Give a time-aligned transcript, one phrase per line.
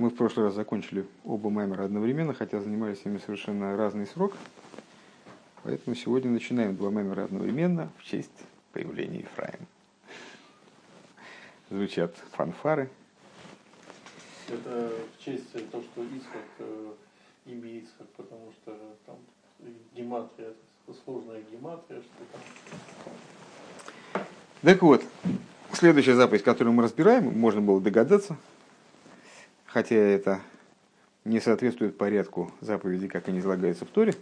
[0.00, 4.32] Мы в прошлый раз закончили оба маймера одновременно, хотя занимались ими совершенно разный срок.
[5.62, 8.30] Поэтому сегодня начинаем два маймера одновременно в честь
[8.72, 9.66] появления Ефраима.
[11.68, 12.88] Звучат фанфары.
[14.48, 16.92] Это в честь того, что Исхак, э,
[17.44, 18.74] имя Исхак, потому что
[19.04, 19.16] там
[19.94, 20.54] гематрия,
[21.04, 24.22] сложная гематрия, что там.
[24.62, 25.04] Так вот,
[25.74, 28.38] следующая заповедь, которую мы разбираем, можно было догадаться–
[29.72, 30.40] хотя это
[31.24, 34.14] не соответствует порядку заповедей, как они излагаются в Торе,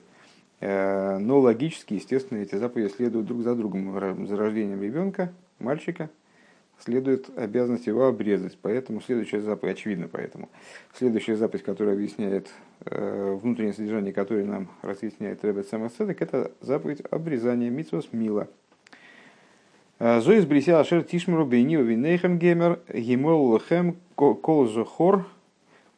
[0.60, 4.26] э, но логически, естественно, эти заповеди следуют друг за другом.
[4.26, 6.10] За рождением ребенка, мальчика,
[6.78, 8.58] следует обязанность его обрезать.
[8.60, 10.48] Поэтому следующая заповедь, очевидно поэтому,
[10.96, 12.48] следующая заповедь, которая объясняет
[12.84, 18.48] э, внутреннее содержание, которое нам разъясняет Ребет Самоцедек, это заповедь обрезания митсвос мила.
[19.98, 25.26] Э, Зоис брися ашер тишмеру бейнио винейхем гемер гимол лхем кол зохор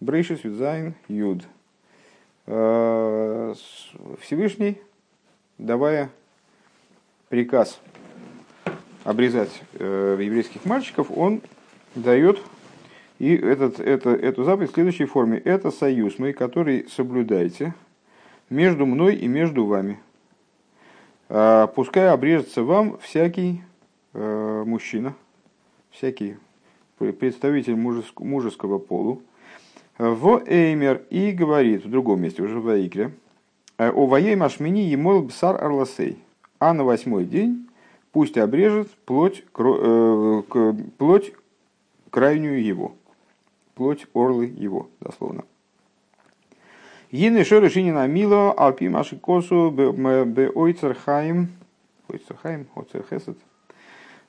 [0.01, 1.43] Брейшис Юдзайн Юд.
[2.47, 3.52] Э,
[4.23, 4.80] Всевышний,
[5.59, 6.09] давая
[7.29, 7.79] приказ
[9.05, 11.43] обрезать э, еврейских мальчиков, он
[11.95, 12.41] дает
[13.19, 15.37] и этот, это, эту заповедь в следующей форме.
[15.37, 17.74] Это союз мой, который соблюдайте
[18.49, 20.01] между мной и между вами.
[21.29, 23.63] Э, пускай обрежется вам всякий
[24.13, 25.15] мужчина,
[25.93, 26.37] всякий
[26.99, 29.23] представитель мужеского полу,
[30.01, 33.12] в Эймер и говорит в другом месте, уже в Аикре,
[33.76, 36.16] о воей машмини емол бсар арласей,
[36.59, 37.68] а на восьмой день
[38.10, 40.43] пусть обрежет плоть, э,
[40.96, 41.32] плоть
[42.09, 42.95] крайнюю его,
[43.74, 45.45] плоть орлы его, дословно.
[47.12, 51.48] Гины шо решение на мило, алпи маши косу бе ойцерхайм,
[52.09, 53.37] ойцерхайм, ойцерхесет,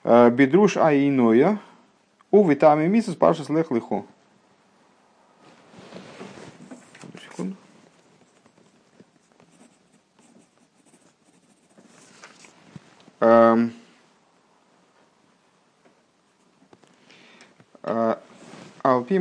[0.04, 1.60] э, бедруш аиноя,
[2.30, 4.04] у витами мисс паша слех лихо.
[13.22, 13.72] Эм,
[17.84, 18.16] э,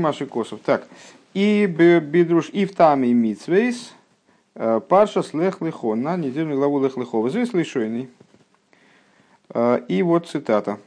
[0.00, 0.60] Алпи Машикосов.
[0.60, 0.88] Так.
[1.34, 3.92] И бедруш и в таме мицвейс
[4.54, 7.28] э, парша слех лихо на недельную главу лех лихо.
[7.28, 8.08] Здесь лишойный.
[9.50, 10.78] Э, и вот цитата.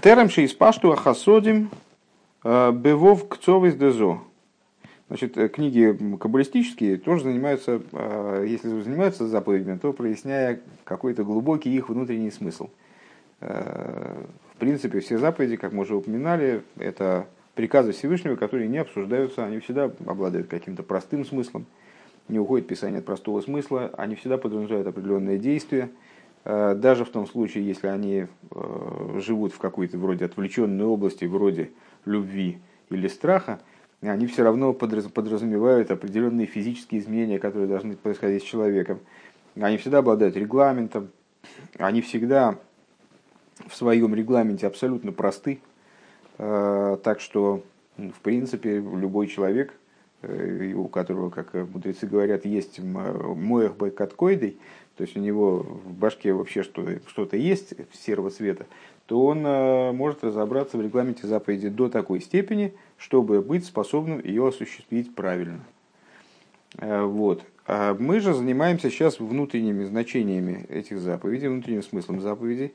[0.00, 1.70] Теремши из пашту ахасодим
[2.44, 4.20] бевов кцовис дезо.
[5.08, 11.88] Значит, э, книги каббалистические тоже занимаются, э, если занимаются заповедями, то проясняя какой-то глубокий их
[11.88, 12.68] внутренний смысл.
[14.64, 19.58] Э, принципе, все заповеди, как мы уже упоминали, это приказы Всевышнего, которые не обсуждаются, они
[19.58, 21.66] всегда обладают каким-то простым смыслом,
[22.28, 25.90] не уходит писание от простого смысла, они всегда подразумевают определенные действия,
[26.44, 28.26] даже в том случае, если они
[29.16, 31.70] живут в какой-то вроде отвлеченной области, вроде
[32.06, 32.58] любви
[32.88, 33.60] или страха,
[34.00, 39.00] они все равно подразумевают определенные физические изменения, которые должны происходить с человеком.
[39.60, 41.10] Они всегда обладают регламентом,
[41.76, 42.58] они всегда
[43.68, 45.60] в своем регламенте абсолютно просты,
[46.38, 47.62] э, так что,
[47.96, 49.74] в принципе, любой человек,
[50.22, 54.58] э, у которого, как мудрецы говорят, есть моях байкаткоидой,
[54.96, 58.66] то есть у него в башке вообще что-то есть серого цвета,
[59.06, 64.48] то он э, может разобраться в регламенте заповеди до такой степени, чтобы быть способным ее
[64.48, 65.60] осуществить правильно.
[66.78, 67.44] Э, вот.
[67.66, 72.70] А мы же занимаемся сейчас внутренними значениями этих заповедей, внутренним смыслом заповедей, э,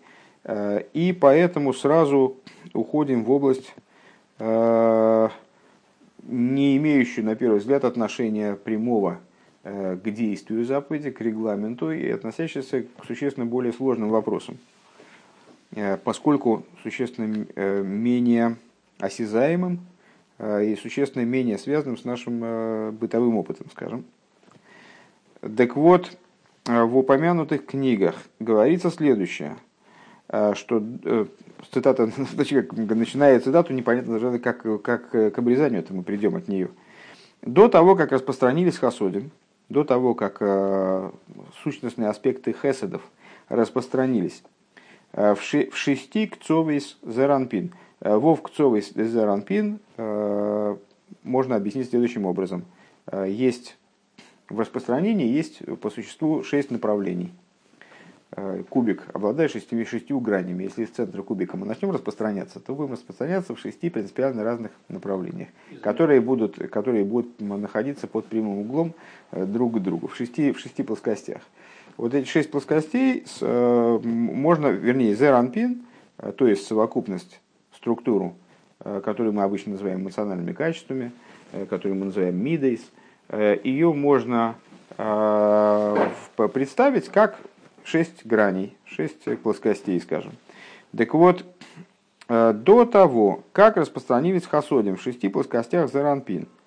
[0.46, 2.38] и поэтому сразу
[2.74, 3.74] уходим в область,
[4.40, 4.48] не
[6.78, 9.20] имеющую, на первый взгляд, отношения прямого
[9.64, 14.58] к действию заповеди, к регламенту и относящаяся к существенно более сложным вопросам.
[15.76, 18.58] Э, поскольку существенно э, менее
[19.00, 19.80] осязаемым
[20.40, 24.04] э, и существенно менее связанным с нашим бытовым опытом, скажем.
[25.42, 26.18] Так вот,
[26.66, 29.58] в упомянутых книгах говорится следующее,
[30.54, 30.84] что
[31.72, 32.12] цитата,
[32.76, 36.70] начиная цитату, непонятно даже как, как к обрезанию это мы придем от нее.
[37.42, 39.32] До того, как распространились хасодим,
[39.70, 41.14] до того, как
[41.64, 43.02] сущностные аспекты хеседов
[43.48, 44.44] распространились,
[45.14, 47.74] Э, в шести кцовис зеранпин.
[48.02, 50.78] Э, вов кцовис зеранпин э,
[51.24, 52.66] можно объяснить следующим образом.
[53.26, 53.78] Есть
[54.50, 57.34] в распространении есть по существу шесть направлений.
[58.70, 60.64] Кубик обладает шестью, шестью гранями.
[60.64, 65.48] Если из центра кубика мы начнем распространяться, то будем распространяться в шести принципиально разных направлениях,
[65.82, 68.94] которые будут, которые будут находиться под прямым углом
[69.32, 71.42] друг к другу, в шести, в шести плоскостях.
[71.98, 75.82] Вот эти шесть плоскостей э, можно, вернее, зеранпин,
[76.20, 77.42] э, то есть совокупность,
[77.76, 78.36] структуру
[79.04, 81.12] которую мы обычно называем эмоциональными качествами,
[81.70, 82.80] которую мы называем мидейс,
[83.30, 84.56] ее можно
[84.96, 87.38] представить как
[87.90, 90.34] шесть граней, шесть плоскостей, скажем.
[90.96, 91.46] Так вот,
[92.28, 96.48] до того, как распространились хасодим в шести плоскостях Заранпин–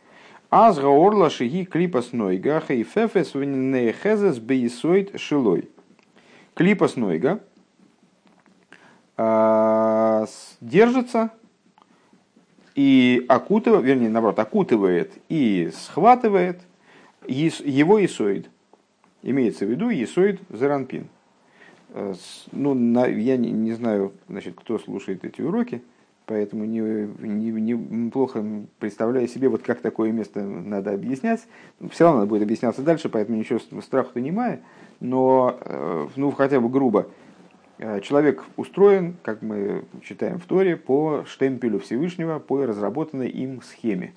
[0.55, 5.71] Азга орла шиги клипас нойга хейфефес венехезес бейсоид шилой.
[6.53, 7.41] Клипас нойга
[9.17, 10.27] а,
[10.61, 11.31] держится
[12.75, 16.61] и окутывает, вернее, наоборот, окутывает и схватывает
[17.27, 18.51] его исоид.
[19.23, 21.07] Имеется в виду исоид зеранпин.
[21.91, 22.15] Э,
[22.51, 22.75] ну,
[23.07, 25.83] я не, не знаю, значит, кто слушает эти уроки,
[26.27, 28.45] поэтому не, не, не, плохо
[28.81, 31.47] представляю себе, вот как такое место надо объяснять.
[31.91, 34.61] Все равно надо будет объясняться дальше, поэтому ничего страха не имею,
[35.01, 37.07] но э, ну, хотя бы грубо.
[37.79, 44.15] Э, человек устроен, как мы читаем в Торе, по штемпелю Всевышнего, по разработанной им схеме.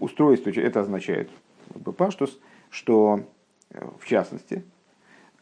[0.00, 1.30] Устройство, это означает
[1.96, 2.40] паштус,
[2.72, 3.20] что
[3.70, 4.64] в частности,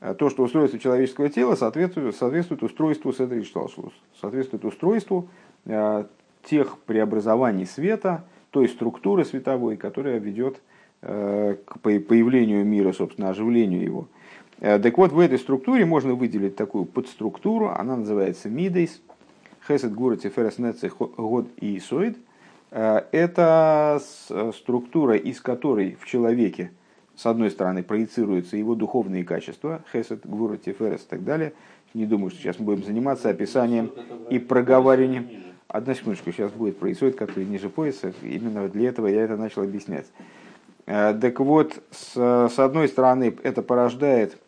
[0.00, 5.28] Э, то, что устройство человеческого тела соответствует, соответствует устройству Седришталшус, соответствует устройству
[5.66, 6.04] э,
[6.44, 10.60] тех преобразований света, той структуры световой, которая ведет
[11.02, 14.08] э, к появлению мира, собственно, оживлению его.
[14.58, 19.00] Так вот, в этой структуре можно выделить такую подструктуру, она называется мидейс,
[19.66, 20.58] хесед гура тиферес
[21.16, 22.18] год и исоид.
[22.70, 24.02] Это
[24.54, 26.72] структура, из которой в человеке
[27.20, 31.52] с одной стороны, проецируются его духовные качества, хесед, гвура, тиферес и так далее.
[31.92, 33.92] Не думаю, что сейчас мы будем заниматься описанием
[34.30, 35.28] и проговариванием.
[35.68, 38.14] Одна секундочку, сейчас будет происходит, который ниже пояса.
[38.22, 40.06] Именно для этого я это начал объяснять.
[40.86, 44.38] Э, так вот, с, с одной стороны, это порождает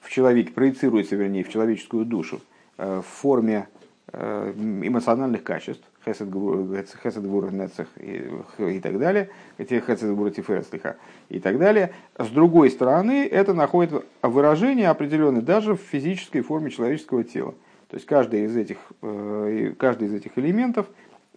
[0.00, 2.42] в человеке, проецируется, вернее, в человеческую душу
[2.76, 3.68] э, в форме
[4.12, 10.96] э, эмоциональных качеств, хесед гвур нецех и так далее, эти хесед гвур тиферслиха
[11.28, 11.92] и так далее.
[12.16, 17.54] С другой стороны, это находит выражение определенное даже в физической форме человеческого тела.
[17.88, 20.86] То есть каждый из этих, э, каждый из этих элементов,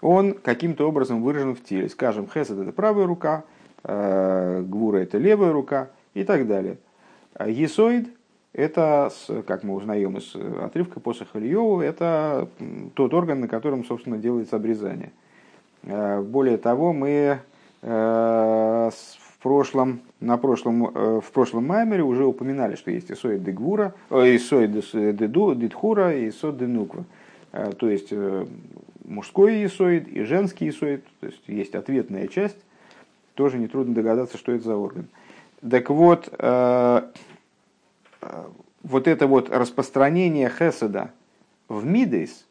[0.02, 1.90] он каким-то образом выражен в теле.
[1.90, 3.44] Скажем, хесед это правая рука,
[3.84, 6.78] э, гвура это левая рука и так далее.
[7.40, 8.10] Есоид
[8.54, 9.12] это,
[9.46, 12.48] как мы узнаем из э, отрывка после Ильеву, это
[12.96, 15.12] тот орган, на котором, собственно, делается обрезание.
[15.84, 17.40] Э, более того, мы
[17.82, 23.94] э, в прошлом, на прошлом, в прошлом маймере уже упоминали, что есть исоид де гвура,
[24.10, 27.06] исоид де дитхура и исоид де нуква.
[27.52, 28.14] То есть
[29.06, 32.58] мужской исоид и женский исоид, то есть есть ответная часть,
[33.36, 35.08] тоже нетрудно догадаться, что это за орган.
[35.68, 36.30] Так вот,
[38.84, 41.12] вот это вот распространение Хеседа
[41.68, 42.46] в Мидейс,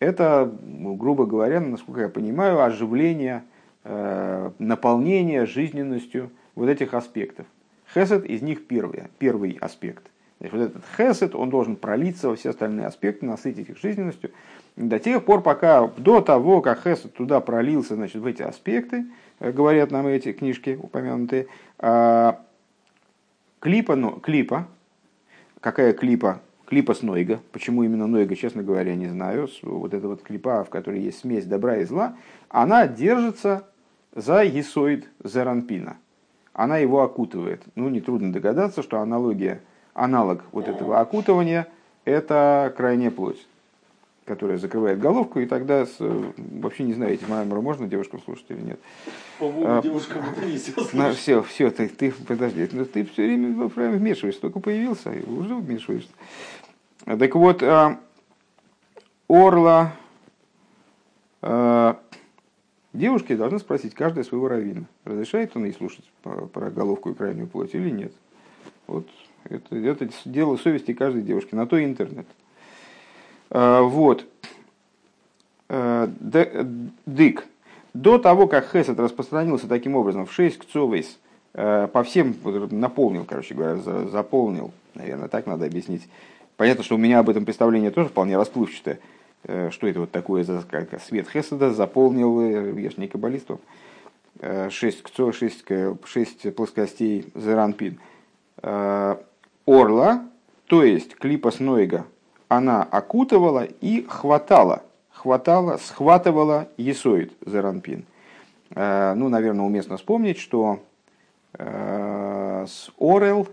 [0.00, 3.44] это, ну, грубо говоря, насколько я понимаю, оживление,
[3.84, 7.46] э, наполнение жизненностью вот этих аспектов.
[7.92, 10.04] Хесед из них первый, первый аспект.
[10.40, 14.30] вот этот хесед, он должен пролиться во все остальные аспекты, насытить их жизненностью.
[14.76, 19.06] До тех пор, пока до того, как хесед туда пролился значит, в эти аспекты,
[19.40, 21.48] э, говорят нам эти книжки упомянутые,
[21.78, 22.40] а,
[23.58, 24.68] клипа, ну, клипа,
[25.60, 26.40] Какая клипа?
[26.66, 27.40] Клипа с Нойга.
[27.52, 29.48] Почему именно Нойга, честно говоря, не знаю.
[29.62, 32.16] Вот эта вот клипа, в которой есть смесь добра и зла,
[32.48, 33.64] она держится
[34.14, 35.96] за есоид Зеранпина.
[36.52, 37.62] Она его окутывает.
[37.74, 39.60] Ну, нетрудно догадаться, что аналогия,
[39.94, 41.68] аналог вот этого окутывания–
[42.04, 43.46] это крайняя плоть
[44.28, 48.60] которая закрывает головку, и тогда с, вообще не знаю, эти маймеры можно девушкам слушать или
[48.60, 48.80] нет.
[49.38, 54.42] По-моему, а, девушкам это нельзя Все, все, ты, ты подожди, ну, ты все время вмешиваешься,
[54.42, 56.10] только появился, и уже вмешиваешься.
[57.06, 57.98] Так вот, а,
[59.28, 59.94] Орла,
[61.40, 61.98] а,
[62.92, 67.74] девушки должны спросить каждая своего равина, разрешает он ей слушать про головку и крайнюю плоть
[67.74, 68.12] или нет.
[68.86, 69.08] Вот
[69.44, 72.26] это, это дело совести каждой девушки, на то и интернет.
[73.50, 74.24] Э, вот.
[75.68, 76.08] Э,
[77.06, 77.44] дык.
[77.94, 81.18] До того, как Хесед распространился таким образом в 6 кцовейс,
[81.54, 82.36] э, по всем
[82.70, 86.08] наполнил, короче говоря, заполнил, наверное, так надо объяснить.
[86.56, 88.98] Понятно, что у меня об этом представление тоже вполне расплывчатое.
[89.70, 93.48] Что это вот такое за как свет Хеседа заполнил, я же не каббалист,
[94.42, 95.64] 6 кцо, 6,
[96.04, 98.00] 6 плоскостей Зеранпин.
[98.60, 100.24] Орла,
[100.66, 102.04] то есть клипас Нойга,
[102.48, 108.06] она окутывала и хватала, хватала, схватывала Есоид Заранпин.
[108.70, 110.80] Э, ну, наверное, уместно вспомнить, что
[111.54, 113.48] э, с Орел,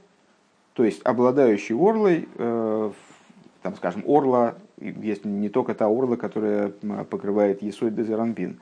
[0.74, 2.92] то есть обладающий орлой, э,
[3.62, 6.70] там, скажем, орла есть не только та орла, которая
[7.10, 8.60] покрывает есоид дезеранпин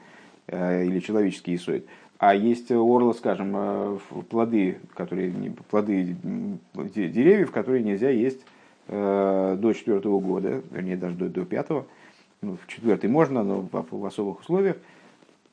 [0.48, 1.88] или человеческий есоид,
[2.20, 4.00] а есть орла, скажем,
[4.30, 5.34] плоды, которые,
[5.72, 6.16] плоды
[6.75, 8.42] деревьев, которые нельзя есть
[8.88, 11.86] до четвертого года, вернее даже до, до пятого.
[12.42, 14.78] Ну, в четвертый можно, но в, в особых условиях.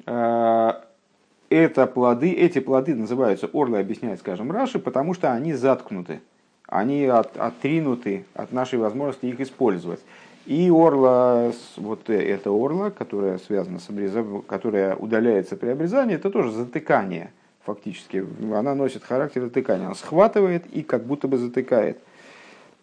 [0.07, 6.21] Это плоды, эти плоды называются орлы, объясняет, скажем, Раши, потому что они заткнуты,
[6.67, 10.01] они от, отринуты от нашей возможности их использовать.
[10.47, 16.51] И орла, вот эта орла, которая связана с обрезанием, которая удаляется при обрезании, это тоже
[16.51, 17.31] затыкание
[17.65, 18.25] фактически.
[18.53, 19.87] Она носит характер затыкания.
[19.87, 22.01] Она схватывает и как будто бы затыкает.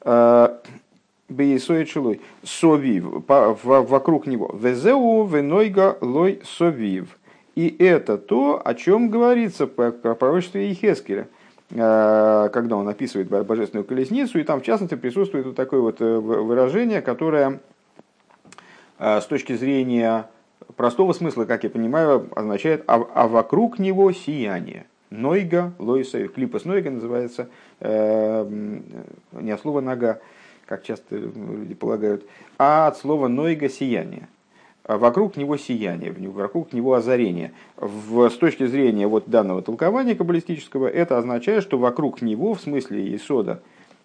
[0.10, 0.62] А,
[1.28, 2.22] Бейсоид шилой.
[2.44, 3.06] Совив.
[3.28, 4.56] Вокруг него.
[4.58, 7.18] Везеу венойга лой совив.
[7.56, 11.28] И это то, о чем говорится по пророчестве Ехескеля,
[11.72, 16.18] э, когда он описывает божественную колесницу, и там в частности присутствует вот такое вот э,
[16.20, 17.60] выражение, которое
[19.00, 20.30] э, с точки зрения
[20.78, 24.86] простого смысла, как я понимаю, означает «а, а вокруг него сияние».
[25.10, 27.50] Нойга, лойса, клипас Нойга называется,
[27.80, 30.20] не от слова нога,
[30.66, 32.26] как часто люди полагают,
[32.58, 34.28] а от слова Нойга сияние.
[34.88, 37.52] А вокруг него сияние, вокруг него озарение.
[37.76, 43.14] В, с точки зрения вот данного толкования каббалистического, это означает, что вокруг него, в смысле
[43.18, 43.62] Исода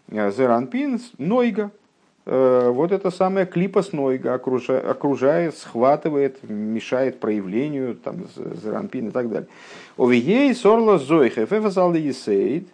[0.08, 1.81] э, Зеранпин, Нойга, э,
[2.24, 9.48] вот это самое клипас Нойга окружает, схватывает, мешает проявлению там, Зеранпин и так далее.
[9.96, 12.68] Овигей сорла зойхе фефасалды есейд,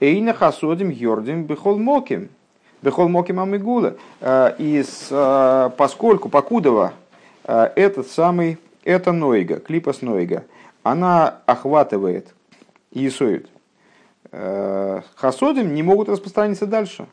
[0.00, 2.28] эйна хасодим йордим бихол моким.
[2.82, 3.96] Бехол моким амигула.
[4.20, 4.84] Э, и
[5.76, 6.92] поскольку, покудова
[7.44, 10.44] этот самый, это Нойга, клипас Нойга,
[10.82, 12.34] она охватывает.
[14.32, 17.06] А, Хасодим не могут распространиться дальше.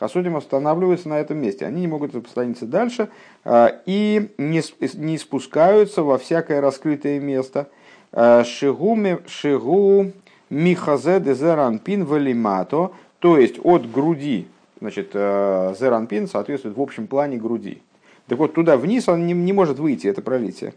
[0.00, 1.66] Хасодим останавливаются на этом месте.
[1.66, 3.10] Они не могут распространиться дальше
[3.44, 7.68] а, и не, спускаются во всякое раскрытое место.
[8.12, 10.12] Шигу, шигу
[10.48, 12.90] михазе дезеранпин валимато,
[13.20, 14.48] то есть от груди,
[14.80, 17.82] значит, зеранпин соответствует в общем плане груди.
[18.26, 20.72] Так вот, туда вниз он не, не может выйти, это пролитие.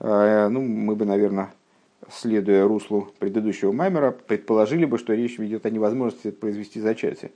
[0.00, 1.52] А, ну, мы бы, наверное,
[2.10, 7.30] следуя руслу предыдущего маймера, предположили бы, что речь идет о невозможности произвести зачатие.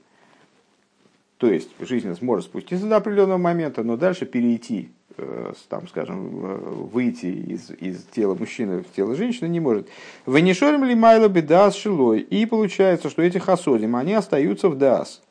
[1.37, 7.25] То есть жизнь сможет спуститься до определенного момента, но дальше перейти, э, там, скажем, выйти
[7.25, 9.89] из, из тела мужчины в тело женщины не может.
[10.25, 12.21] Венешорим ли майла бедас шилой.
[12.21, 15.21] И получается, что эти хасодим, они остаются в дас.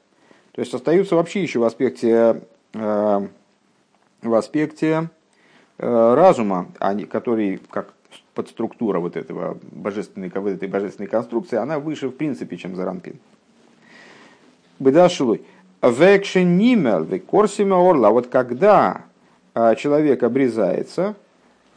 [0.53, 2.43] То есть остаются вообще еще в аспекте
[2.75, 3.29] э,
[4.25, 5.11] в аспекте
[5.79, 6.69] э, разума,
[7.11, 7.95] который как
[8.35, 13.19] подструктура вот этого божественной, вот этой божественной конструкции, она выше в принципе, чем Заранпин.
[14.79, 15.43] Бедашилуй.
[15.91, 18.11] Векшенимел, векорсима орла.
[18.11, 19.03] Вот когда
[19.55, 21.15] э, человек обрезается,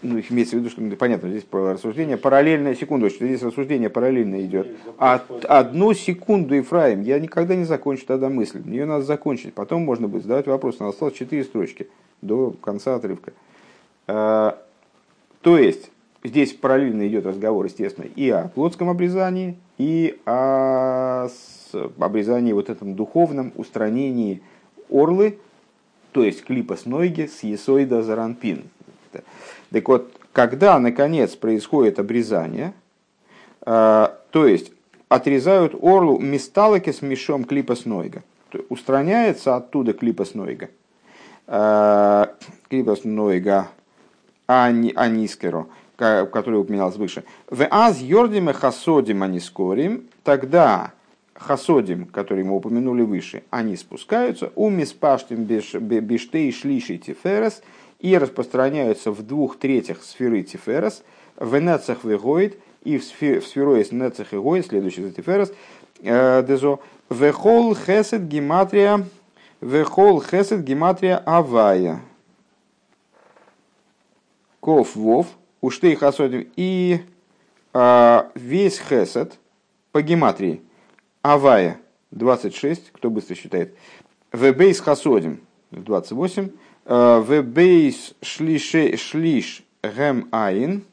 [0.02, 4.68] ну, имеется в виду, что понятно, здесь рассуждение параллельное, секунду, что здесь рассуждение параллельно идет.
[4.98, 8.62] А одну секунду, Ефраим, я никогда не закончу тогда мысль.
[8.66, 9.54] Ее надо закончить.
[9.54, 10.78] Потом можно будет задавать вопрос.
[10.80, 11.88] У нас осталось четыре строчки
[12.22, 13.34] до конца отрывка.
[14.08, 14.62] А,
[15.42, 15.90] то есть,
[16.24, 21.28] здесь параллельно идет разговор, естественно, и о плотском обрезании, и о
[21.74, 24.42] обрезании вот этом духовном устранении
[24.90, 25.40] орлы,
[26.12, 28.64] то есть клипа с ноги с есоида заранпин.
[29.72, 32.74] Так вот, когда, наконец, происходит обрезание,
[33.62, 34.72] а, то есть
[35.10, 38.24] отрезают орлу месталоки с мешом клипа с нойга,
[38.70, 40.70] устраняется оттуда клипа с нойга,
[41.48, 42.34] а,
[42.70, 43.70] клипа с нойга
[44.46, 47.24] анискеро, который упоминалось выше.
[47.50, 50.94] В аз йордиме хасодим анискорим, тогда
[51.38, 57.62] хасодим, которые мы упомянули выше, они спускаются, у миспаштим биштей шлиши тиферес,
[58.00, 61.04] и распространяются в двух третьих сферы Тиферес,
[61.36, 65.52] в Нецах Вегоид и в сферу есть Нецах и Гоид, следующий за Тиферес,
[66.02, 66.80] э, Дезо,
[67.10, 69.06] Вехол Хесед Гематрия,
[69.62, 72.02] Вехол Хесед Гематрия Авая.
[74.60, 75.28] Ков Вов,
[75.62, 77.00] Уштей Хасодим и
[77.74, 79.38] а, весь Хесед
[79.92, 80.62] по гематрии.
[81.22, 81.80] Авая
[82.12, 83.76] 26, кто быстро считает.
[84.32, 86.52] Вебейс Хасодим 28.
[86.86, 90.86] В бейс шлиш гэм айн.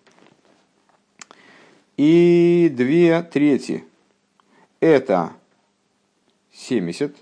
[1.97, 3.85] И две трети.
[4.81, 5.33] Это
[6.53, 7.15] 70.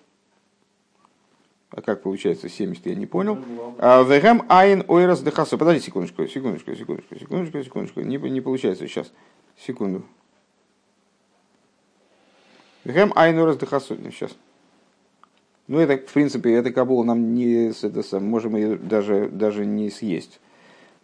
[1.75, 3.37] А как получается 70, я не понял.
[3.37, 5.59] Вегем айн ойрас дехасо.
[5.59, 8.01] Подожди секундочку, секундочку, секундочку, секундочку, секундочку.
[8.01, 9.13] Не, не получается сейчас.
[9.59, 10.05] Секунду.
[12.85, 13.97] Вегем айн ойрас дехасо.
[14.11, 14.37] Сейчас.
[15.69, 19.91] Ну, это, в принципе, эта кабула нам не, это, сам, можем ее даже, даже не
[19.91, 20.41] съесть.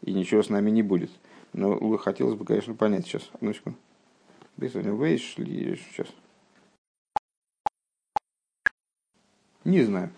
[0.03, 1.11] И ничего с нами не будет.
[1.53, 3.31] Но хотелось бы, конечно, понять сейчас.
[3.35, 3.79] Одну секунду.
[4.61, 6.09] Сейчас.
[9.65, 10.11] Не знаю.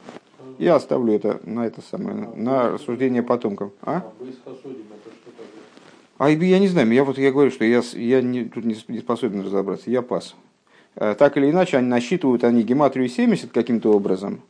[0.58, 3.72] Я оставлю это на это самое, на рассуждение потомков.
[3.82, 4.10] А?
[6.18, 9.42] А я не знаю, я вот я говорю, что я, я не, тут не способен
[9.42, 10.34] разобраться, я пас.
[10.96, 14.42] Э, так или иначе, они насчитывают они гематрию 70 каким-то образом.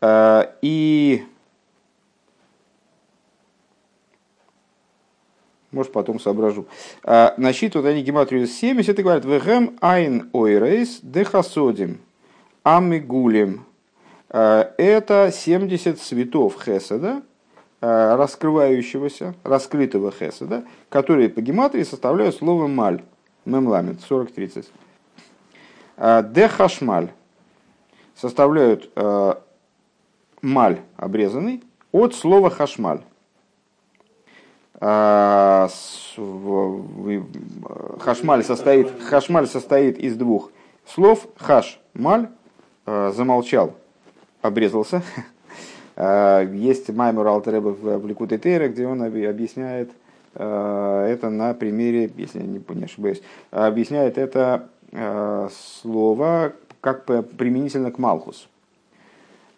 [0.00, 1.24] Э, и
[5.70, 6.66] может потом соображу.
[7.04, 12.00] Э, насчитывают они гематрию 70 и говорят, «Вэгэм айн ойрейс дехасодим
[12.62, 13.66] амигулем».
[14.28, 17.20] Это 70 цветов хеседа,
[17.82, 23.02] раскрывающегося, раскрытого хеседа, которые по гематрии составляют слово маль,
[23.44, 24.64] мемламент, 40-30.
[26.02, 27.10] Дехашмаль
[28.16, 29.34] составляют э,
[30.42, 33.02] маль обрезанный от слова хашмаль.
[34.80, 35.68] Э,
[38.00, 40.50] хашмаль состоит, хашмаль состоит из двух
[40.86, 41.28] слов.
[41.36, 42.28] Хаш, маль,
[42.86, 43.74] э, замолчал,
[44.40, 45.02] обрезался.
[45.96, 49.90] Есть Маймер Алтереба в Ликуте Тейра, где он объясняет
[50.34, 58.48] это на примере, если я не ошибаюсь, объясняет это Э, слово как применительно к Малхус.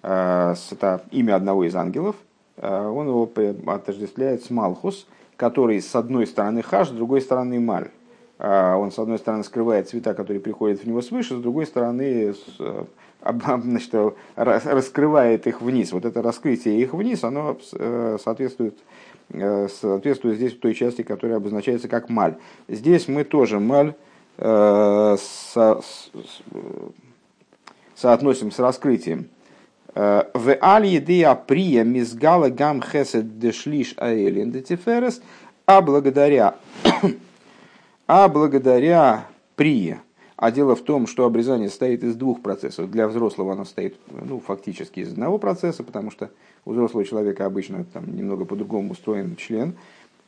[0.04, 2.14] Э, это имя одного из ангелов.
[2.58, 3.28] Э, он его
[3.66, 7.88] отождествляет с Малхус, который с одной стороны хаш, с другой стороны маль.
[8.36, 12.34] Он с одной стороны скрывает цвета, которые приходят в него свыше, с другой стороны
[13.22, 13.94] значит,
[14.34, 15.92] раскрывает их вниз.
[15.92, 17.56] Вот это раскрытие их вниз, оно
[18.18, 18.76] соответствует,
[19.30, 22.34] соответствует здесь той части, которая обозначается как маль.
[22.66, 23.94] Здесь мы тоже маль
[24.36, 25.80] Э, со,
[27.94, 29.28] соотносим с раскрытием.
[29.94, 31.00] Э, в аль
[31.46, 35.22] прия мизгала гам хесед дешлиш аэлин детиферес,
[35.66, 36.56] а благодаря,
[38.08, 40.02] а благодаря прия,
[40.36, 42.90] а дело в том, что обрезание состоит из двух процессов.
[42.90, 46.30] Для взрослого оно состоит ну, фактически из одного процесса, потому что
[46.64, 49.76] у взрослого человека обычно там, немного по-другому устроен член.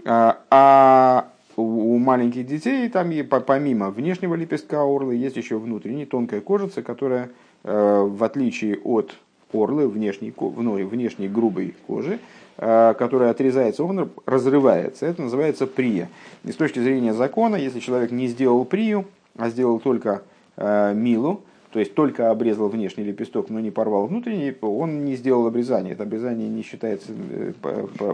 [0.04, 6.40] А, а у маленьких детей там и помимо внешнего лепестка орлы есть еще внутренняя тонкая
[6.40, 7.30] кожица, которая
[7.64, 9.16] э, в отличие от
[9.52, 12.18] орлы, внешней, внешней грубой кожи,
[12.58, 15.06] э, которая отрезается, он разрывается.
[15.06, 16.08] Это называется прия.
[16.44, 20.22] И с точки зрения закона, если человек не сделал прию, а сделал только
[20.56, 21.40] э, милу,
[21.72, 25.92] то есть только обрезал внешний лепесток, но не порвал внутренний, он не сделал обрезание.
[25.92, 27.12] Это обрезание не считается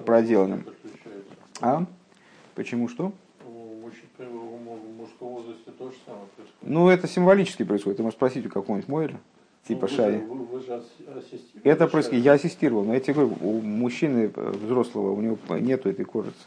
[0.04, 0.64] проделанным.
[1.60, 1.84] А?
[2.54, 3.12] Почему что?
[4.28, 6.62] Мужском возрасте то же самое происходит.
[6.62, 7.98] Ну, это символически происходит.
[7.98, 9.20] Ты можешь спросить у какого-нибудь Мойля,
[9.66, 10.18] типа ну, Шаи.
[10.18, 11.62] Вы, вы, же ассистировали.
[11.64, 12.24] Это происходит.
[12.24, 16.44] Я ассистировал, но я тебе говорю, у мужчины э, взрослого у него нету этой кожицы.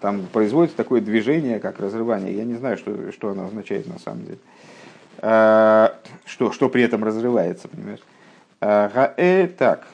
[0.00, 2.34] Там производится такое движение, как разрывание.
[2.36, 4.38] Я не знаю, что, что оно означает на самом деле.
[5.18, 8.00] А, что, что при этом разрывается, понимаешь?
[8.60, 9.86] А, э, так.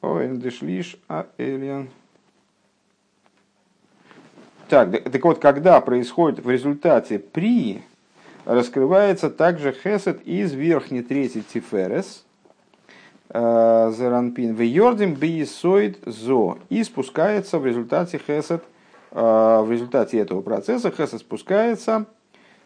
[0.00, 1.88] Ой, дешлиш, а элиан.
[4.72, 7.82] Так, так вот, когда происходит в результате при,
[8.46, 12.24] раскрывается также хесед из верхней трети тиферес,
[13.28, 18.64] э, зеранпин, в йордим биесоид зо, и спускается в результате хесед,
[19.10, 22.06] э, в результате этого процесса хесед спускается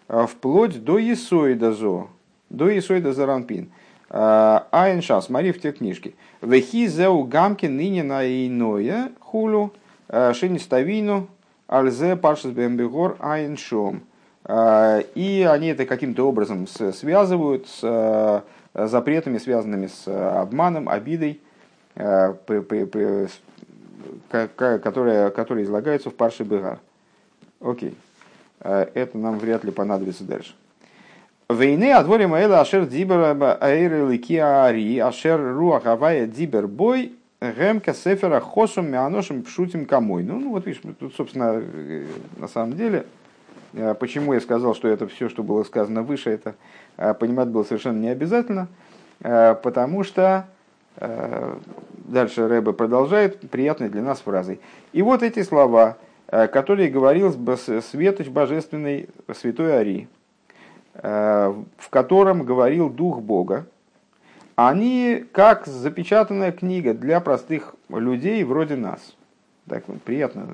[0.06, 2.06] э, вплоть до есоида зо,
[2.50, 3.72] до есоида заранпин.
[4.10, 6.14] Айн шас, смотри в те книжки.
[6.40, 9.72] Вехи зеу гамки ныне на иное хулю,
[10.08, 11.26] шиниставину
[11.68, 14.02] Альзе Паршис Бембегор Айншом.
[14.44, 18.40] А, и они это каким-то образом связывают с э,
[18.86, 21.40] запретами, связанными с обманом, обидой,
[21.96, 22.34] э,
[24.28, 26.78] которые, которые излагаются в Парше Бегар.
[27.60, 27.96] Окей.
[28.60, 30.54] Э, это нам вряд ли понадобится дальше.
[31.48, 38.90] Войны отворим Эла Ашер Дибер Аэйр Ликиари Ашер Руах Авая Дибер Бой Гемка Сефера Хосум
[38.90, 40.22] Мианошим Пшутим Камой.
[40.22, 42.06] Ну, ну вот видишь, тут, собственно, э,
[42.38, 43.04] на самом деле,
[43.74, 46.54] э, почему я сказал, что это все, что было сказано выше, это
[46.96, 48.68] э, понимать было совершенно не обязательно,
[49.18, 50.46] потому что
[50.98, 54.60] дальше Рэбе продолжает приятной для нас фразой.
[54.92, 55.96] И вот эти слова,
[56.26, 60.08] которые говорил Светоч Божественный Святой Ари,
[60.94, 63.66] в котором говорил Дух Бога,
[64.56, 69.14] они как запечатанная книга для простых людей вроде нас.
[69.68, 70.46] Так ну, приятно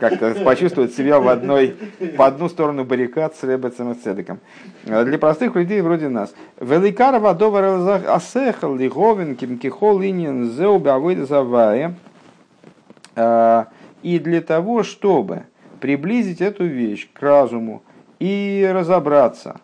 [0.00, 1.76] как-то почувствовать себя в одной,
[2.16, 4.40] по одну сторону баррикад с Ребецем и Цедеком.
[4.84, 6.34] Для простых людей вроде нас.
[6.60, 11.94] Великар водовар асехал лиговин кимкихол линин зеубавыд завая.
[13.16, 15.44] И для того, чтобы
[15.80, 17.84] приблизить эту вещь к разуму
[18.18, 19.60] и разобраться,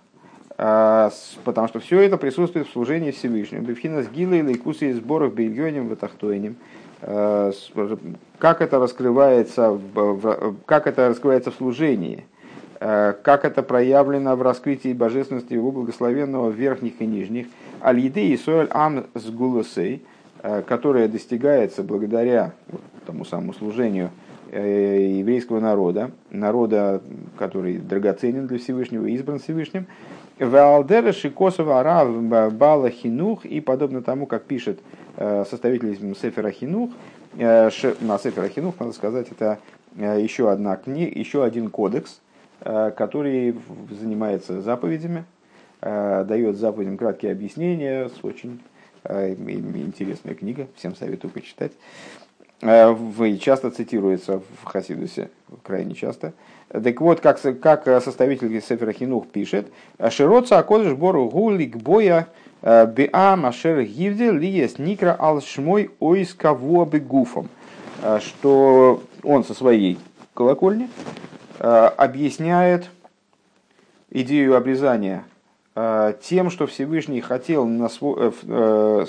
[0.60, 3.64] потому что все это присутствует в служении Всевышнему.
[3.64, 6.56] Бифхина с Гилой, Лейкусы и сборах Бельгионем, Ватахтойнем.
[7.00, 9.78] Как это раскрывается,
[10.66, 12.26] как это раскрывается в служении,
[12.78, 17.46] как это проявлено в раскрытии божественности его благословенного верхних и нижних,
[17.82, 20.04] аль-еды и соэль ам с гулосей,
[20.66, 22.52] которая достигается благодаря
[23.06, 24.10] тому самому служению
[24.52, 27.00] Э, еврейского народа, народа,
[27.38, 29.86] который драгоценен для Всевышнего, избран Всевышним,
[30.40, 34.80] Валдера Шикосова Арав Бала Хинух, и подобно тому, как пишет
[35.16, 36.90] э, составитель Сефера Хинух,
[37.36, 39.58] э, на Сефера Хинух, надо сказать, это
[39.96, 42.20] еще, одна книга, еще один кодекс,
[42.60, 43.56] который
[43.90, 45.24] занимается заповедями,
[45.80, 48.60] дает заповедям краткие объяснения, очень
[49.04, 51.72] интересная книга, всем советую почитать.
[52.62, 55.30] Э, в, часто цитируется в Хасидусе,
[55.62, 56.34] крайне часто.
[56.68, 59.68] Так вот, как, как составитель Сефера Хинух пишет,
[60.10, 62.28] «Широца акодыш бору гулик боя
[62.62, 67.48] э, биа машер гивде лиес никра ал шмой ойс кого гуфом»,
[68.02, 69.98] э, что он со своей
[70.34, 70.88] колокольни
[71.58, 72.88] объясняет
[74.10, 75.24] идею обрезания
[76.22, 78.32] тем, что Всевышний хотел, на свой,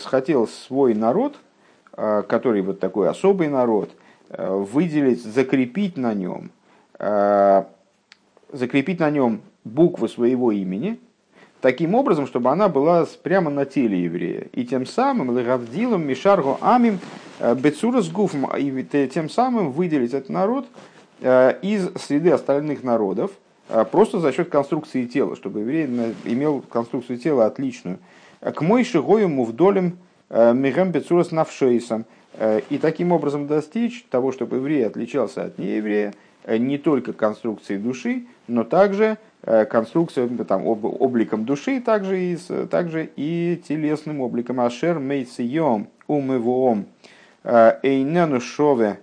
[0.03, 1.50] хотел свой народ– Э,
[1.93, 3.91] который вот такой особый народ,
[4.29, 6.51] э, выделить, закрепить на нем,
[6.99, 7.63] э,
[8.53, 10.99] закрепить на нем буквы своего имени,
[11.59, 14.47] таким образом, чтобы она была прямо на теле еврея.
[14.53, 16.99] И тем самым Легавдилом, Мишарго, Амим,
[17.39, 20.67] Бецурас Гуфм, и тем самым выделить этот народ
[21.21, 23.31] из среды остальных народов,
[23.91, 25.85] просто за счет конструкции тела, чтобы еврей
[26.25, 27.99] имел конструкцию тела отличную.
[28.39, 32.05] К Мойши Гою Мувдолем Э, Мигам Бецурас Навшейсом.
[32.33, 36.13] Э, и таким образом достичь того, чтобы еврей отличался от нееврея
[36.45, 39.17] э, не только конструкцией души, но также
[39.71, 42.37] конструкцией, там, обликом души, также и,
[42.69, 44.59] также и телесным обликом.
[44.59, 46.85] Ашер мейцием умывоом
[47.43, 48.99] эйнену шове,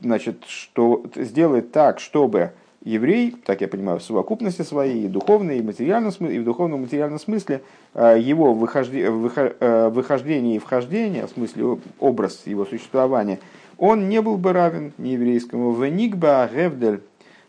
[0.00, 2.50] значит, что сделать так, чтобы
[2.88, 7.18] еврей, так я понимаю, в совокупности своей, и духовной, и, материальном, и в духовном материальном
[7.18, 7.60] смысле,
[7.94, 13.40] э, его э, выхождение и вхождение, в смысле образ его существования,
[13.76, 15.72] он не был бы равен нееврейскому.
[15.72, 17.02] Веникба гевдель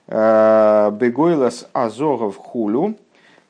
[0.08, 2.96] э, бегойлас азогов хулю,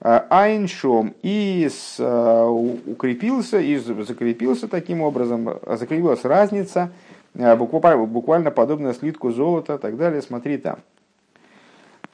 [0.02, 6.92] айншом и укрепился и закрепился таким образом, закрепилась разница,
[7.34, 10.22] буквально подобная слитку золота и так далее.
[10.22, 10.80] Смотри там.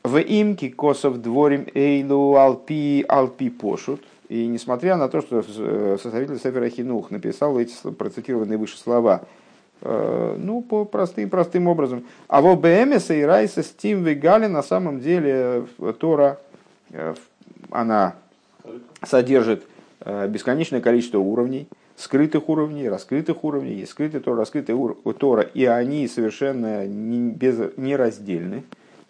[0.06, 4.04] В имки косов дворим эйлу алпи алпи пошут.
[4.30, 9.24] И несмотря на то, что э, составитель Сефера Хинух написал эти процитированные выше слова,
[9.82, 12.04] э, ну, по простым, простым образом.
[12.28, 16.40] А в ОБМС и Райса Стим Вегали на самом деле э, Тора,
[17.72, 18.14] она
[19.04, 19.64] содержит
[20.06, 24.76] бесконечное количество уровней, скрытых уровней, раскрытых уровней, есть скрытый Тора, раскрытый
[25.18, 28.64] Тора, и они совершенно не, без, нераздельны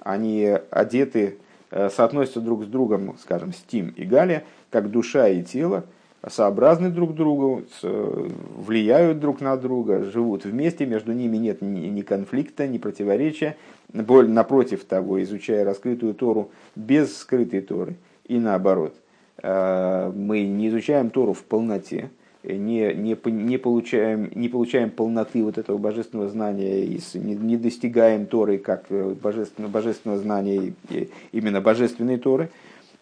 [0.05, 1.37] они одеты,
[1.71, 5.83] э, соотносятся друг с другом, скажем, Стим и Галия, как душа и тело,
[6.25, 12.77] сообразны друг другу, влияют друг на друга, живут вместе, между ними нет ни конфликта, ни
[12.79, 13.57] противоречия.
[13.93, 17.95] Напротив того, изучая раскрытую Тору без скрытой Торы
[18.27, 18.95] и наоборот,
[19.41, 22.09] э, мы не изучаем Тору в полноте,
[22.53, 28.57] не, не, не, получаем, не получаем полноты вот этого божественного знания, не, не достигаем Торы
[28.57, 30.73] как э, божественного, божественного знания,
[31.31, 32.49] именно божественной Торы.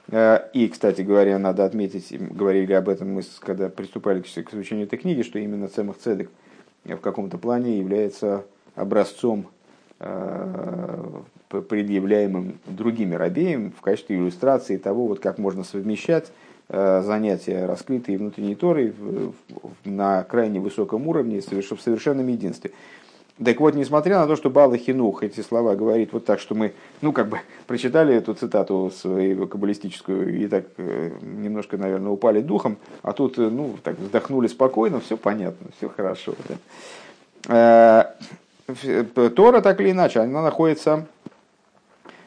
[0.10, 4.98] Э, и, кстати говоря, надо отметить, говорили об этом мы, когда приступали к изучению этой
[4.98, 6.30] книги, что именно Цемах Цедек
[6.86, 9.48] в каком-то плане является образцом,
[10.00, 18.18] э, предъявляемым другими рабеем в качестве иллюстрации того, вот как можно совмещать Э, занятия, раскрытые
[18.18, 18.94] внутренней Торой
[19.84, 22.72] на крайне высоком уровне, в совершенном единстве.
[23.44, 26.74] Так вот, несмотря на то, что Бала Хинух эти слова говорит вот так, что мы,
[27.02, 32.78] ну, как бы прочитали эту цитату свою каббалистическую и так э, немножко, наверное, упали духом,
[33.02, 36.36] а тут, э, ну, так вздохнули спокойно, все понятно, все хорошо.
[37.48, 38.16] Да.
[39.36, 41.08] Тора, так или иначе, она находится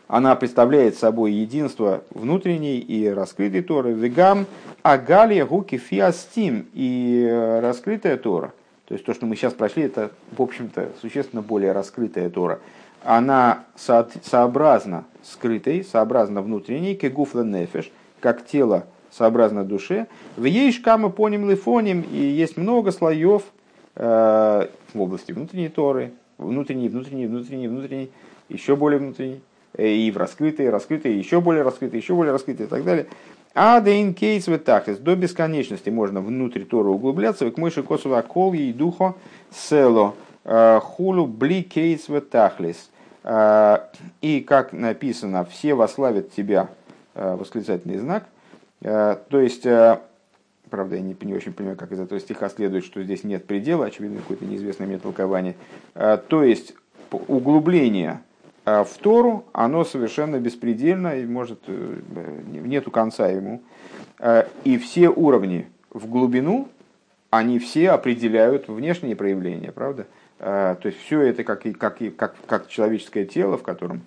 [0.09, 3.93] она представляет собой единство внутренней и раскрытой Торы.
[3.93, 4.47] Вегам
[4.83, 8.53] агалия гуки фиастим и э, раскрытая Тора.
[8.87, 12.61] То есть то, что мы сейчас прошли, это, в общем-то, существенно более раскрытая Тора.
[13.03, 17.91] Она со- сообразна скрытой, сообразна внутренней, кегуфла нефеш,
[18.21, 20.07] как тело сообразно душе.
[20.37, 23.43] В ей шкама поним лифоним, и есть много слоев
[23.97, 28.11] э, в области внутренней Торы, внутренней, внутренней, внутренней, внутренней,
[28.49, 29.41] еще более внутренней,
[29.77, 33.07] и в раскрытой, раскрытой, еще более раскрытой, еще более раскрытой и так далее.
[33.55, 34.99] А дейн кейс в тахлис.
[34.99, 37.51] До бесконечности можно внутрь Тора углубляться.
[37.51, 39.15] К мыши косова кол и духо
[39.51, 42.91] село э, хулу бли кейс в тахлис.
[43.25, 43.79] Э,
[44.21, 46.69] и как написано, все вославят тебя,
[47.15, 48.27] восклицательный знак.
[48.83, 53.25] То есть, правда, я не, не очень понимаю, как из этого стиха следует, что здесь
[53.25, 55.55] нет предела, очевидно, какое-то неизвестное мне толкование.
[55.95, 56.75] То есть,
[57.11, 58.21] углубление
[58.67, 62.01] в Тору оно совершенно беспредельно, и может, э,
[62.51, 63.63] нету конца ему.
[64.19, 66.69] А, и все уровни в глубину,
[67.31, 70.09] они все определяют внешние проявления, правда?
[70.41, 74.03] А, то есть все это как, как, как, как человеческое тело, в котором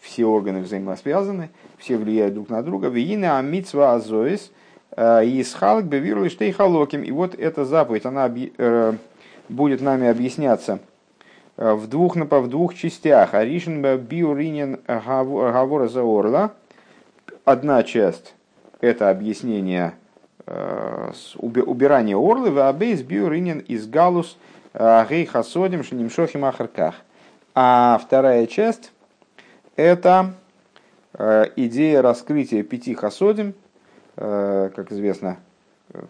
[0.00, 2.86] все органы взаимосвязаны, все влияют друг на друга.
[2.86, 4.52] Виина амитсва азоис
[4.96, 7.02] исхалк бевирули штейхалоким.
[7.02, 8.92] И вот эта заповедь, она э,
[9.48, 10.93] будет нами объясняться– Э,
[11.56, 13.34] в двух, в двух частях.
[13.34, 16.52] Аришин биуринин гавора за орла.
[17.44, 18.34] Одна часть–
[18.80, 19.94] это объяснение
[20.46, 24.38] э, убирания орлы, в абейс биуринин из галус
[24.72, 26.96] э, гей хасодим шенимшохим ахарках.
[27.54, 28.92] А вторая часть–
[29.76, 30.34] это
[31.54, 33.54] идея раскрытия пяти хасодим,
[34.16, 35.36] как известно,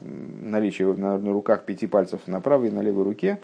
[0.01, 3.39] наличие на, на руках пяти пальцев на правой и на левой руке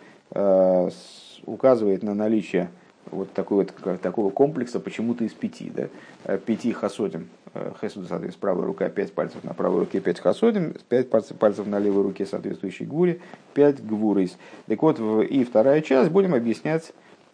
[1.47, 2.71] указывает на наличие
[3.11, 5.71] вот, такой вот такого комплекса почему-то из пяти.
[5.75, 5.89] Да?
[6.25, 7.29] Э, пяти хасодим.
[7.55, 11.67] Э, Хесуд, соответственно, правая рука, пять пальцев на правой руке, пять хасодим, пять пальцев, пальцев
[11.67, 13.21] на левой руке, соответствующей гуре,
[13.55, 14.37] пять гвурис.
[14.67, 16.93] Так вот, и вторая часть будем объяснять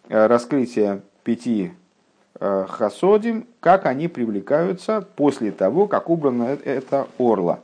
[0.09, 1.71] э, раскрытие пяти
[2.39, 7.61] хасодим, как они привлекаются после того, как убрано это орла.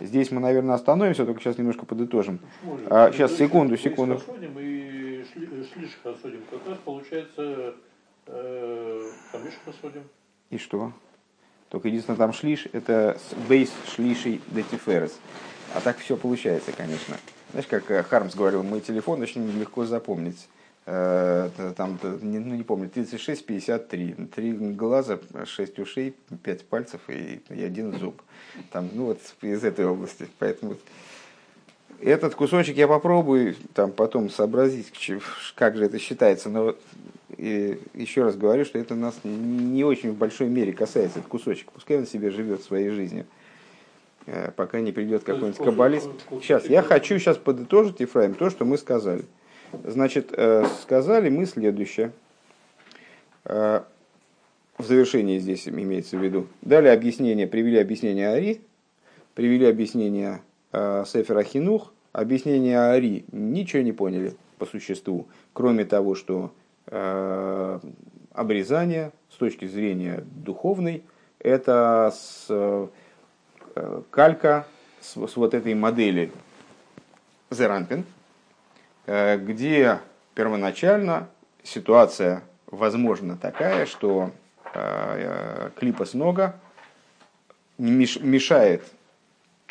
[0.00, 2.40] Здесь мы, наверное, остановимся, только сейчас немножко подытожим.
[2.86, 4.20] А, сейчас, секунду, секунду.
[5.32, 7.74] Шлиш Хасудим, как раз получается
[8.26, 9.10] э,
[9.64, 10.04] Хасудим.
[10.50, 10.92] И что?
[11.68, 15.18] Только единственное, там шлиш, это бейс шлишей детиферес.
[15.74, 17.16] А так все получается, конечно.
[17.50, 20.48] Знаешь, как э, Хармс говорил, мой телефон очень легко запомнить.
[20.86, 27.62] Э, там, ну не помню, 36, 53, три глаза, 6 ушей, 5 пальцев и, и
[27.62, 28.22] один зуб.
[28.70, 30.28] Там, ну вот из этой области.
[30.38, 30.76] Поэтому
[32.00, 34.92] этот кусочек я попробую там потом сообразить,
[35.54, 36.48] как же это считается.
[36.48, 36.76] Но
[37.36, 41.72] и еще раз говорю, что это нас не очень в большой мере касается, этот кусочек.
[41.72, 43.26] Пускай он себе живет своей жизнью,
[44.26, 46.08] э, пока не придет какой-нибудь каббалист.
[46.40, 49.24] Сейчас, я хочу сейчас подытожить, Ефраим, то, что мы сказали.
[49.84, 52.12] Значит, э, сказали мы следующее.
[53.44, 53.82] Э,
[54.78, 56.46] в завершении здесь имеется в виду.
[56.62, 58.60] Дали объяснение, привели объяснение Ари,
[59.34, 60.40] привели объяснение
[61.06, 66.52] Сефера Хинух, объяснение Ари ничего не поняли по существу, кроме того, что
[66.86, 67.80] э,
[68.32, 71.04] обрезание с точки зрения духовной
[71.38, 72.88] это с, э,
[74.10, 74.66] калька
[75.00, 76.32] с, с вот этой модели
[77.50, 78.04] Зеранпин,
[79.06, 80.00] э, где
[80.34, 81.28] первоначально
[81.62, 84.30] ситуация возможно такая, что
[84.72, 86.56] э, клипа нога
[87.78, 88.84] мешает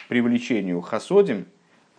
[0.10, 1.46] привлечению хасодим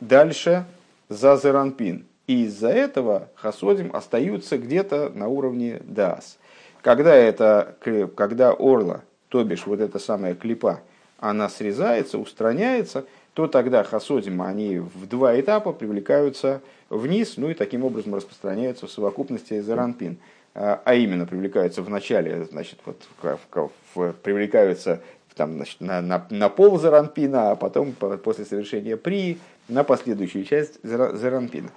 [0.01, 0.64] дальше
[1.09, 2.07] за зеранпин.
[2.27, 6.38] И из-за этого хасодим остаются где-то на уровне дас.
[6.81, 7.77] Когда, это,
[8.17, 10.81] когда орла, то бишь вот эта самая клипа,
[11.19, 17.85] она срезается, устраняется, то тогда хасодим, они в два этапа привлекаются вниз, ну и таким
[17.85, 20.19] образом распространяются в совокупности зеранпин.
[20.55, 25.01] А, а именно привлекаются в начале, значит, вот, в, в, в, привлекаются
[25.35, 30.79] там, значит, на, на, на пол заранпина, а потом после совершения при на последующую часть
[30.83, 31.70] заранпина.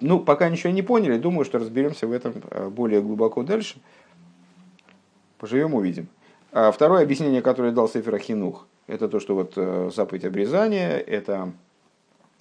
[0.00, 3.78] Ну, пока ничего не поняли, думаю, что разберемся в этом э, более глубоко дальше.
[5.38, 6.06] Поживем, увидим.
[6.52, 11.52] А второе объяснение, которое дал Сефер Ахинух, это то, что вот э, заповедь обрезания– это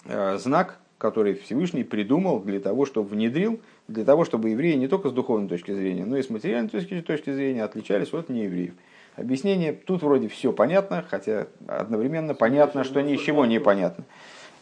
[0.05, 5.09] э, знак, который Всевышний придумал для того, чтобы внедрил, для того, чтобы евреи не только
[5.09, 8.73] с духовной точки зрения, но и с материальной точки, точки зрения отличались от неевреев.
[9.15, 14.05] Объяснение тут вроде все понятно, хотя одновременно понятно, что ничего не понятно.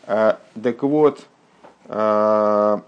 [0.07, 1.27] А, так вот,
[1.85, 2.83] а,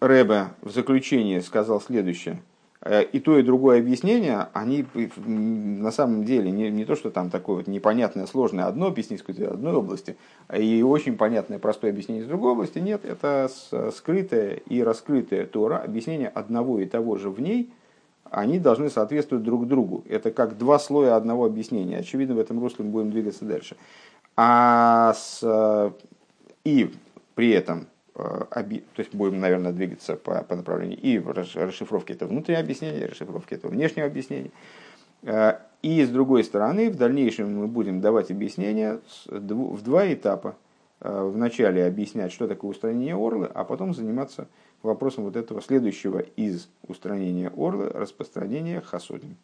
[0.00, 2.42] Рэбе в заключение сказал следующее.
[2.82, 4.86] Э, и то, и другое объяснение, они
[5.26, 9.42] на самом деле не, не то, что там такое вот непонятное, сложное одно объяснить из
[9.42, 10.16] одной области,
[10.56, 12.78] и очень понятное, простое объяснение из другой области.
[12.78, 13.50] Нет, это
[13.94, 17.70] скрытое и раскрытое Тора, объяснение одного и того же в ней,
[18.30, 20.04] они должны соответствовать друг другу.
[20.08, 21.98] Это как два слоя одного объяснения.
[21.98, 23.76] Очевидно, в этом русле мы будем двигаться дальше.
[24.36, 25.92] А с,
[26.64, 26.90] и
[27.34, 27.86] при этом
[28.20, 33.54] Э, то есть будем, наверное, двигаться по, по направлению и расшифровки это внутреннее объяснение, расшифровки
[33.54, 34.50] это внешнего объяснения.
[35.22, 40.56] Э, и с другой стороны, в дальнейшем мы будем давать объяснения в два этапа.
[41.00, 44.48] Э, вначале объяснять, что такое устранение орлы, а потом заниматься
[44.82, 49.36] вопросом вот этого следующего из устранения орлы, распространения хасодим.